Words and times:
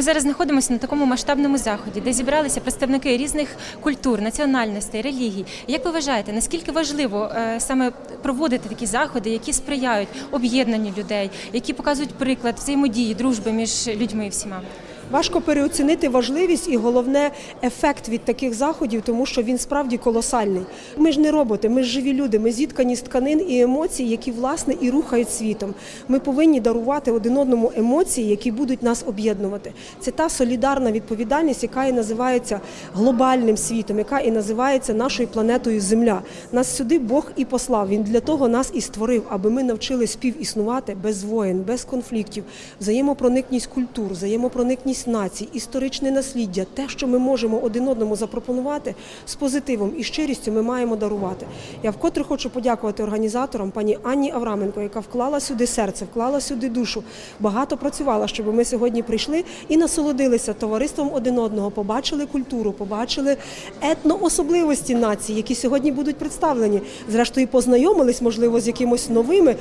Ми 0.00 0.04
зараз 0.04 0.22
знаходимося 0.22 0.72
на 0.72 0.78
такому 0.78 1.04
масштабному 1.04 1.58
заході, 1.58 2.00
де 2.00 2.12
зібралися 2.12 2.60
представники 2.60 3.16
різних 3.16 3.48
культур, 3.80 4.20
національностей, 4.20 5.02
релігій. 5.02 5.44
Як 5.66 5.84
ви 5.84 5.90
вважаєте, 5.90 6.32
наскільки 6.32 6.72
важливо 6.72 7.24
е, 7.34 7.60
саме 7.60 7.92
проводити 8.22 8.68
такі 8.68 8.86
заходи, 8.86 9.30
які 9.30 9.52
сприяють 9.52 10.08
об'єднанню 10.30 10.92
людей, 10.98 11.30
які 11.52 11.72
показують 11.72 12.14
приклад 12.14 12.54
взаємодії, 12.58 13.14
дружби 13.14 13.52
між 13.52 13.88
людьми 13.88 14.28
всіма? 14.28 14.62
Важко 15.10 15.40
переоцінити 15.40 16.08
важливість 16.08 16.68
і 16.68 16.76
головне 16.76 17.30
ефект 17.62 18.08
від 18.08 18.24
таких 18.24 18.54
заходів, 18.54 19.02
тому 19.02 19.26
що 19.26 19.42
він 19.42 19.58
справді 19.58 19.96
колосальний. 19.96 20.62
Ми 20.96 21.12
ж 21.12 21.20
не 21.20 21.30
роботи, 21.30 21.68
ми 21.68 21.82
ж 21.82 21.90
живі 21.90 22.12
люди. 22.12 22.38
Ми 22.38 22.52
зіткані 22.52 22.96
з 22.96 23.00
тканин 23.00 23.46
і 23.48 23.60
емоцій, 23.60 24.04
які 24.04 24.30
власне 24.30 24.74
і 24.80 24.90
рухають 24.90 25.30
світом. 25.30 25.74
Ми 26.08 26.18
повинні 26.20 26.60
дарувати 26.60 27.12
один 27.12 27.36
одному 27.36 27.72
емоції, 27.76 28.28
які 28.28 28.50
будуть 28.50 28.82
нас 28.82 29.04
об'єднувати. 29.06 29.72
Це 30.00 30.10
та 30.10 30.28
солідарна 30.28 30.92
відповідальність, 30.92 31.62
яка 31.62 31.84
і 31.84 31.92
називається 31.92 32.60
глобальним 32.94 33.56
світом, 33.56 33.98
яка 33.98 34.18
і 34.18 34.30
називається 34.30 34.94
нашою 34.94 35.28
планетою 35.28 35.80
Земля. 35.80 36.22
Нас 36.52 36.76
сюди 36.76 36.98
Бог 36.98 37.32
і 37.36 37.44
послав. 37.44 37.88
Він 37.88 38.02
для 38.02 38.20
того 38.20 38.48
нас 38.48 38.70
і 38.74 38.80
створив, 38.80 39.22
аби 39.28 39.50
ми 39.50 39.62
навчились 39.62 40.12
співіснувати 40.12 40.96
без 41.02 41.24
воєн, 41.24 41.64
без 41.66 41.84
конфліктів, 41.84 42.44
взаємопроникність 42.80 43.66
культур, 43.66 44.12
взаємопроникність 44.12 44.99
націй, 45.06 45.48
історичне 45.52 46.10
насліддя, 46.10 46.66
те, 46.74 46.88
що 46.88 47.06
ми 47.06 47.18
можемо 47.18 47.58
один 47.58 47.88
одному 47.88 48.16
запропонувати 48.16 48.94
з 49.26 49.34
позитивом 49.34 49.92
і 49.98 50.02
щирістю, 50.02 50.52
ми 50.52 50.62
маємо 50.62 50.96
дарувати. 50.96 51.46
Я 51.82 51.90
вкотре 51.90 52.24
хочу 52.24 52.50
подякувати 52.50 53.02
організаторам, 53.02 53.70
пані 53.70 53.98
Анні 54.02 54.32
Авраменко, 54.32 54.80
яка 54.80 55.00
вклала 55.00 55.40
сюди 55.40 55.66
серце, 55.66 56.04
вклала 56.04 56.40
сюди 56.40 56.68
душу, 56.68 57.02
багато 57.40 57.76
працювала, 57.76 58.28
щоб 58.28 58.54
ми 58.54 58.64
сьогодні 58.64 59.02
прийшли 59.02 59.44
і 59.68 59.76
насолодилися 59.76 60.52
товариством 60.52 61.10
один 61.12 61.38
одного, 61.38 61.70
побачили 61.70 62.26
культуру, 62.26 62.72
побачили 62.72 63.36
етноособливості 63.82 64.94
нації, 64.94 65.36
які 65.36 65.54
сьогодні 65.54 65.92
будуть 65.92 66.16
представлені. 66.16 66.80
Зрештою, 67.08 67.48
познайомились, 67.48 68.22
можливо, 68.22 68.60
з 68.60 68.66
якимось 68.66 69.08
новими 69.08 69.56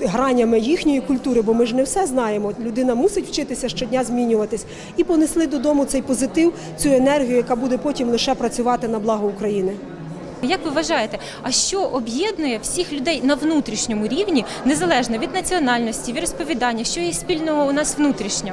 гранями 0.00 0.58
їхньої 0.58 1.00
культури, 1.00 1.42
бо 1.42 1.54
ми 1.54 1.66
ж 1.66 1.74
не 1.74 1.82
все 1.82 2.06
знаємо. 2.06 2.52
Людина 2.60 2.94
мусить 2.94 3.28
вчитися 3.28 3.68
щодня 3.68 4.04
змінюватись 4.04 4.64
і 4.96 5.04
понесли 5.04 5.46
додому 5.46 5.84
цей 5.84 6.02
позитив, 6.02 6.52
цю 6.76 6.88
енергію, 6.88 7.36
яка 7.36 7.56
буде 7.56 7.78
потім 7.78 8.08
лише 8.08 8.34
працювати 8.34 8.88
на 8.88 8.98
благо 8.98 9.26
України. 9.26 9.72
Як 10.42 10.64
ви 10.64 10.70
вважаєте, 10.70 11.18
а 11.42 11.50
що 11.50 11.82
об'єднує 11.82 12.58
всіх 12.62 12.92
людей 12.92 13.20
на 13.24 13.34
внутрішньому 13.34 14.08
рівні, 14.08 14.44
незалежно 14.64 15.18
від 15.18 15.34
національності, 15.34 16.12
від 16.12 16.20
розповідання, 16.20 16.84
що 16.84 17.00
є 17.00 17.12
спільного 17.12 17.68
у 17.68 17.72
нас 17.72 17.98
внутрішньо? 17.98 18.52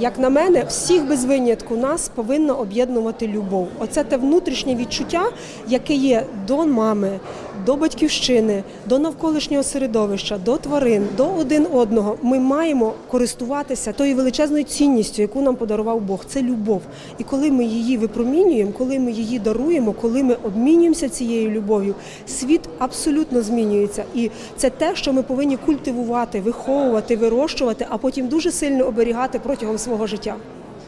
Як 0.00 0.18
на 0.18 0.30
мене, 0.30 0.64
всіх 0.68 1.08
без 1.08 1.24
винятку 1.24 1.76
нас 1.76 2.08
повинна 2.08 2.54
об'єднувати 2.54 3.26
любов. 3.26 3.68
Оце 3.78 4.04
те 4.04 4.16
внутрішнє 4.16 4.74
відчуття, 4.74 5.22
яке 5.68 5.94
є 5.94 6.26
до 6.46 6.66
мами, 6.66 7.20
до 7.66 7.76
батьківщини, 7.76 8.62
до 8.86 8.98
навколишнього 8.98 9.62
середовища, 9.62 10.38
до 10.38 10.56
тварин, 10.56 11.06
до 11.16 11.26
один 11.26 11.66
одного. 11.72 12.16
Ми 12.22 12.38
маємо 12.38 12.92
користуватися 13.10 13.92
тою 13.92 14.16
величезною 14.16 14.64
цінністю, 14.64 15.22
яку 15.22 15.40
нам 15.42 15.56
подарував 15.56 16.00
Бог. 16.00 16.24
Це 16.28 16.42
любов. 16.42 16.82
І 17.18 17.24
коли 17.24 17.50
ми 17.50 17.64
її 17.64 17.96
випромінюємо, 17.96 18.72
коли 18.78 18.98
ми 18.98 19.12
її 19.12 19.38
даруємо, 19.38 19.92
коли 19.92 20.22
ми 20.22 20.34
обмінюємося 20.34 21.08
цією 21.08 21.50
любов'ю, 21.50 21.94
світ 22.26 22.60
абсолютно 22.78 23.42
змінюється. 23.42 24.04
І 24.14 24.30
це 24.56 24.70
те, 24.70 24.96
що 24.96 25.12
ми 25.12 25.22
повинні 25.22 25.56
культивувати, 25.56 26.40
виховувати, 26.40 27.16
вирощувати, 27.16 27.86
а 27.88 27.98
потім 27.98 28.28
дуже 28.28 28.50
сильно 28.50 28.84
оберігати 28.84 29.38
протягом 29.38 29.78
свого 29.82 30.06
життя. 30.06 30.34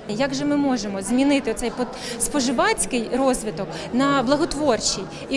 Як 0.09 0.35
же 0.35 0.45
ми 0.45 0.57
можемо 0.57 1.03
змінити 1.03 1.55
цей 1.55 1.73
споживацький 2.19 3.11
розвиток 3.19 3.67
на 3.93 4.23
благотворчий? 4.23 5.05
І 5.31 5.37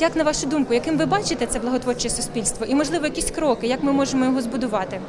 як 0.00 0.16
на 0.16 0.24
вашу 0.24 0.46
думку, 0.46 0.74
яким 0.74 0.98
ви 0.98 1.06
бачите 1.06 1.46
це 1.46 1.58
благотворче 1.58 2.10
суспільство? 2.10 2.66
І 2.66 2.74
можливо 2.74 3.04
якісь 3.04 3.30
кроки, 3.30 3.66
як 3.66 3.82
ми 3.82 3.92
можемо 3.92 4.24
його 4.24 4.42
збудувати? 4.42 5.00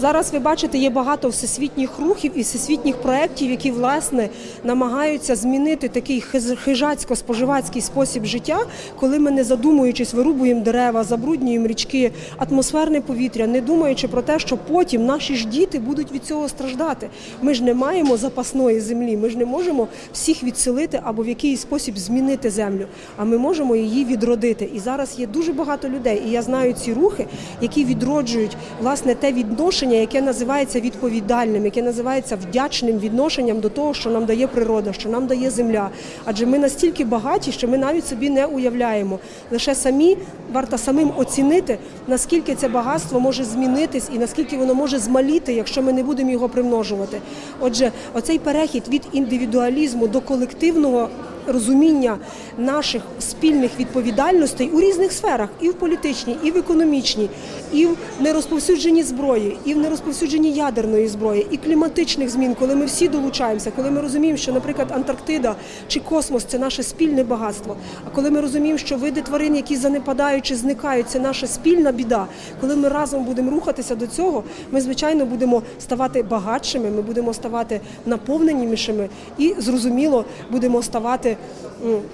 Зараз 0.00 0.32
ви 0.32 0.38
бачите, 0.38 0.78
є 0.78 0.90
багато 0.90 1.28
всесвітніх 1.28 1.98
рухів 1.98 2.32
і 2.34 2.40
всесвітніх 2.42 2.96
проєктів, 2.96 3.50
які 3.50 3.70
власне 3.70 4.28
намагаються 4.64 5.36
змінити 5.36 5.88
такий 5.88 6.24
хижацько-споживацький 6.66 7.80
спосіб 7.80 8.24
життя, 8.24 8.58
коли 9.00 9.18
ми 9.18 9.30
не 9.30 9.44
задумуючись, 9.44 10.14
вирубуємо 10.14 10.60
дерева, 10.60 11.04
забруднюємо 11.04 11.66
річки, 11.66 12.12
атмосферне 12.36 13.00
повітря, 13.00 13.46
не 13.46 13.60
думаючи 13.60 14.08
про 14.08 14.22
те, 14.22 14.38
що 14.38 14.56
потім 14.56 15.06
наші 15.06 15.36
ж 15.36 15.48
діти 15.48 15.78
будуть 15.78 16.12
від 16.12 16.24
цього 16.24 16.48
страждати. 16.48 17.08
Ми 17.42 17.54
ж 17.54 17.64
не 17.64 17.74
маємо 17.74 18.16
запасної 18.16 18.80
землі, 18.80 19.16
ми 19.16 19.30
ж 19.30 19.38
не 19.38 19.46
можемо 19.46 19.88
всіх 20.12 20.42
відселити 20.42 21.00
або 21.04 21.22
в 21.22 21.28
якийсь 21.28 21.60
спосіб 21.60 21.98
змінити 21.98 22.50
землю, 22.50 22.86
а 23.16 23.24
ми 23.24 23.38
можемо 23.38 23.76
її 23.76 24.04
відродити. 24.04 24.70
І 24.74 24.78
зараз 24.78 25.18
є 25.18 25.26
дуже 25.26 25.52
багато 25.52 25.88
людей, 25.88 26.22
і 26.26 26.30
я 26.30 26.42
знаю 26.42 26.72
ці 26.72 26.92
рухи, 26.92 27.26
які 27.60 27.84
відроджують 27.84 28.56
власне 28.82 29.14
те 29.14 29.32
відношення, 29.32 29.89
яке 29.96 30.20
називається 30.22 30.80
відповідальним, 30.80 31.64
яке 31.64 31.82
називається 31.82 32.36
вдячним 32.36 32.98
відношенням 32.98 33.60
до 33.60 33.68
того, 33.68 33.94
що 33.94 34.10
нам 34.10 34.24
дає 34.24 34.46
природа, 34.46 34.92
що 34.92 35.08
нам 35.08 35.26
дає 35.26 35.50
земля. 35.50 35.90
Адже 36.24 36.46
ми 36.46 36.58
настільки 36.58 37.04
багаті, 37.04 37.52
що 37.52 37.68
ми 37.68 37.78
навіть 37.78 38.06
собі 38.06 38.30
не 38.30 38.46
уявляємо. 38.46 39.18
Лише 39.50 39.74
самі 39.74 40.16
варто 40.52 40.78
самим 40.78 41.12
оцінити, 41.16 41.78
наскільки 42.08 42.54
це 42.54 42.68
багатство 42.68 43.20
може 43.20 43.44
змінитись 43.44 44.08
і 44.14 44.18
наскільки 44.18 44.56
воно 44.56 44.74
може 44.74 44.98
змаліти, 44.98 45.52
якщо 45.52 45.82
ми 45.82 45.92
не 45.92 46.02
будемо 46.02 46.30
його 46.30 46.48
примножувати. 46.48 47.20
Отже, 47.60 47.92
оцей 48.14 48.38
перехід 48.38 48.82
від 48.88 49.02
індивідуалізму 49.12 50.08
до 50.08 50.20
колективного 50.20 51.08
розуміння 51.50 52.18
наших 52.58 53.02
спільних 53.18 53.70
відповідальностей 53.80 54.70
у 54.70 54.80
різних 54.80 55.12
сферах, 55.12 55.48
і 55.60 55.68
в 55.68 55.74
політичній, 55.74 56.36
і 56.44 56.50
в 56.50 56.56
економічній, 56.56 57.30
і 57.72 57.86
в 57.86 57.96
нерозповсюдженні 58.20 59.02
зброї, 59.02 59.58
і 59.64 59.74
в 59.74 59.78
нерозповсюдженні 59.78 60.52
ядерної 60.52 61.08
зброї, 61.08 61.46
і 61.50 61.56
кліматичних 61.56 62.30
змін, 62.30 62.56
коли 62.58 62.76
ми 62.76 62.84
всі 62.86 63.08
долучаємося, 63.08 63.72
коли 63.76 63.90
ми 63.90 64.00
розуміємо, 64.00 64.38
що, 64.38 64.52
наприклад, 64.52 64.92
Антарктида 64.92 65.54
чи 65.88 66.00
космос 66.00 66.44
це 66.44 66.58
наше 66.58 66.82
спільне 66.82 67.24
багатство. 67.24 67.76
А 68.06 68.10
коли 68.14 68.30
ми 68.30 68.40
розуміємо, 68.40 68.78
що 68.78 68.96
види 68.96 69.22
тварин, 69.22 69.56
які 69.56 69.76
занепадають 69.76 70.46
чи 70.46 70.56
зникають, 70.56 71.08
це 71.08 71.20
наша 71.20 71.46
спільна 71.46 71.92
біда. 71.92 72.26
Коли 72.60 72.76
ми 72.76 72.88
разом 72.88 73.24
будемо 73.24 73.50
рухатися 73.50 73.94
до 73.94 74.06
цього, 74.06 74.44
ми 74.70 74.80
звичайно 74.80 75.26
будемо 75.26 75.62
ставати 75.80 76.22
багатшими, 76.22 76.90
ми 76.90 77.02
будемо 77.02 77.34
ставати 77.34 77.80
наповненішими 78.06 79.08
і 79.38 79.54
зрозуміло 79.58 80.24
будемо 80.50 80.82
ставати 80.82 81.36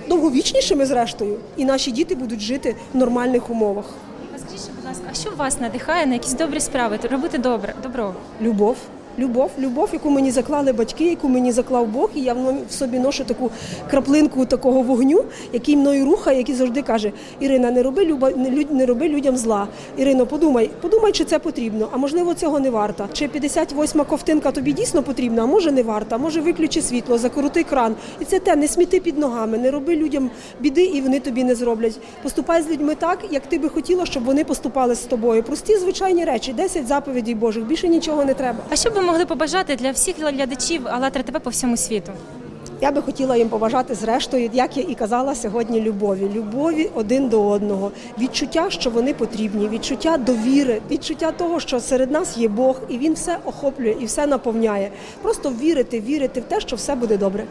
довговічнішими, 0.09 0.87
зрештою, 0.87 1.37
і 1.57 1.65
наші 1.65 1.91
діти 1.91 2.15
будуть 2.15 2.41
жити 2.41 2.77
в 2.95 2.97
нормальних 2.97 3.51
умовах. 3.51 3.85
А 4.35 4.39
скажіть, 4.39 4.71
будь 4.77 4.85
ласка, 4.85 5.05
а 5.11 5.15
що 5.15 5.31
вас 5.31 5.61
надихає 5.61 6.07
на 6.07 6.15
якісь 6.15 6.33
добрі 6.33 6.61
справи, 6.61 6.99
робити 7.11 7.39
добре, 7.39 7.75
добро? 7.83 8.15
Любов. 8.41 8.77
Любов, 9.19 9.51
любов, 9.59 9.89
яку 9.93 10.11
мені 10.11 10.31
заклали 10.31 10.73
батьки, 10.73 11.05
яку 11.05 11.29
мені 11.29 11.53
заклав 11.53 11.87
Бог, 11.87 12.11
і 12.15 12.21
я 12.21 12.35
в 12.35 12.73
собі 12.73 12.99
ношу 12.99 13.25
таку 13.25 13.51
краплинку 13.91 14.47
такого 14.47 14.83
вогню, 14.83 15.25
який 15.53 15.77
мною 15.77 16.05
рухає, 16.05 16.39
який 16.39 16.55
завжди 16.55 16.83
каже: 16.83 17.13
Ірина, 17.41 17.71
не 17.71 17.83
роби 17.83 18.05
люба, 18.05 18.31
не, 18.71 18.87
роби 18.87 19.09
людям 19.09 19.37
зла. 19.37 19.69
Ірино, 19.97 20.27
подумай, 20.27 20.71
подумай, 20.81 21.13
чи 21.13 21.25
це 21.25 21.39
потрібно, 21.39 21.89
а 21.93 21.97
можливо 21.97 22.35
цього 22.35 22.61
не 22.61 22.71
варто. 22.71 23.09
Чи 23.13 23.27
58-ма 23.27 24.05
ковтинка 24.05 24.51
тобі 24.51 24.73
дійсно 24.73 25.03
потрібна, 25.03 25.43
а 25.43 25.47
може 25.47 25.73
не 25.73 25.83
варта, 25.83 26.19
може 26.19 26.41
виключи 26.41 26.83
світло, 26.83 27.19
закрути 27.19 27.63
кран. 27.63 27.95
І 28.21 28.25
це 28.25 28.39
те, 28.39 28.57
не 28.57 28.69
сміти 28.69 29.01
під 29.01 29.19
ногами, 29.19 29.59
не 29.59 29.71
роби 29.71 29.97
людям 29.97 30.31
біди, 30.61 30.85
і 30.85 31.01
вони 31.01 31.21
тобі 31.21 31.45
не 31.45 31.55
зроблять. 31.55 31.99
Поступай 32.23 32.63
з 32.63 32.71
людьми 32.71 32.95
так, 32.95 33.19
як 33.31 33.47
ти 33.47 33.59
би 33.59 33.69
хотіла, 33.69 34.07
щоб 34.07 34.25
вони 34.25 34.45
поступали 34.45 34.95
з 34.95 35.01
тобою. 35.01 35.43
Прості 35.43 35.79
звичайні 35.79 36.25
речі, 36.25 36.53
10 36.53 36.87
заповідей 36.87 37.35
Божих, 37.35 37.65
більше 37.65 37.89
нічого 37.89 38.25
не 38.25 38.35
треба. 38.35 38.59
А 38.71 38.77
що 38.77 38.91
б 38.91 38.93
ви 38.95 39.01
могли 39.07 39.27
побажати 39.27 39.77
для 39.77 39.91
всіх 39.91 40.19
глядачів 40.19 40.89
АЛЛАТРА 40.89 41.23
ТВ 41.23 41.41
по 41.41 41.51
всьому 41.51 41.77
світу? 41.77 42.13
Я 42.81 42.93
би 42.93 43.03
хотіла 43.03 43.37
їм 43.37 43.49
побажати 43.49 43.95
зрештою, 43.95 44.51
як 44.53 44.77
я 44.77 44.83
і 44.83 44.95
казала 44.95 45.35
сьогодні, 45.35 45.81
любові, 45.81 46.31
любові 46.35 46.91
один 46.95 47.29
до 47.29 47.49
одного, 47.49 47.93
відчуття, 48.19 48.67
що 48.71 48.91
вони 48.91 49.15
потрібні, 49.15 49.69
відчуття 49.69 50.19
довіри, 50.19 50.81
відчуття 50.91 51.33
того, 51.33 51.61
що 51.61 51.81
серед 51.81 52.11
нас 52.11 52.37
є 52.37 52.49
Бог, 52.49 52.81
і 52.89 52.99
він 52.99 53.15
все 53.15 53.39
охоплює 53.45 53.97
і 54.01 54.05
все 54.05 54.27
наповняє. 54.27 54.91
Просто 55.23 55.51
вірити, 55.51 56.01
вірити 56.01 56.41
в 56.41 56.45
те, 56.45 56.61
що 56.61 56.77
все 56.77 56.95
буде 56.95 57.17
добре. 57.17 57.45